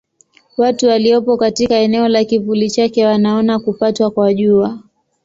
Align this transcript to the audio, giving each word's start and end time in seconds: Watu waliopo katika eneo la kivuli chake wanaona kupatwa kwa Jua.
Watu 0.57 0.87
waliopo 0.87 1.37
katika 1.37 1.75
eneo 1.75 2.07
la 2.07 2.23
kivuli 2.25 2.69
chake 2.71 3.05
wanaona 3.05 3.59
kupatwa 3.59 4.11
kwa 4.11 4.33
Jua. 4.33 4.79